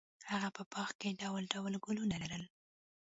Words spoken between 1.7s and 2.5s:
ګلونه لرل.